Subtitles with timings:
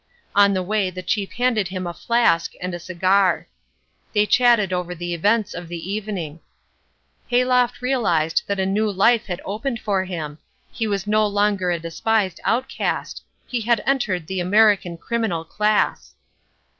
[0.33, 3.47] On the way the chief handed him a flask and a cigar.
[4.13, 6.39] They chatted over the events of the evening.
[7.27, 10.39] Hayloft realised that a new life had opened for him.
[10.71, 13.23] He was no longer a despised outcast.
[13.45, 16.15] He had entered the American criminal class.